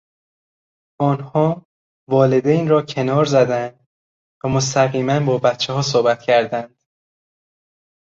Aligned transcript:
آنها 1.01 1.65
والدین 2.09 2.67
را 2.69 2.81
کنار 2.81 3.25
زدند 3.25 3.85
و 4.43 4.47
مستقیما 4.49 5.19
با 5.19 5.37
بچهها 5.37 5.81
صحبت 5.81 6.21
کردند. 6.21 6.79